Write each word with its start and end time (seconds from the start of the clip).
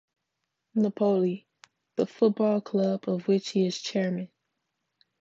Napoli, 0.73 1.45
the 1.95 2.07
football 2.07 2.59
club 2.59 3.07
of 3.07 3.27
which 3.27 3.49
he 3.51 3.67
is 3.67 3.79
chairman. 3.79 4.29